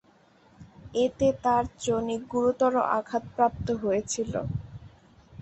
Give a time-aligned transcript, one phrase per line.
[0.95, 4.33] এতে তার যোনি গুরুতর আঘাতপ্রাপ্ত হয়েছিল।